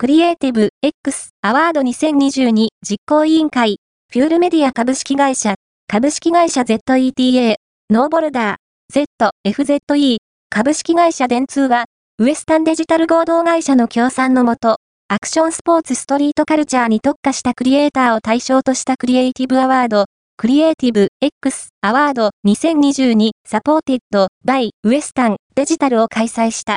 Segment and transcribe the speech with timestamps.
[0.00, 3.78] クリエイティブ X アワード2022実行委員会、
[4.12, 5.56] フュールメディア株式会社、
[5.88, 7.56] 株式会社 ZETA、
[7.90, 8.56] ノーボルダー、
[8.92, 9.06] Z、
[9.44, 10.18] FZE、
[10.50, 11.86] 株式会社電通は、
[12.20, 14.76] ウエスタンデジタル合同会社の協賛のもと、
[15.08, 20.04] アクションスポーツストリートカルチャーに特化したクリエイターを対象としたクリエイティブアワード、
[20.36, 26.76] クリエイティブ X アワード2022サポーテッドバイウエスタンデジタルを開催した。